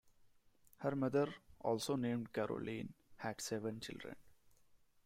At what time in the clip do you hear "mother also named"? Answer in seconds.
0.95-2.33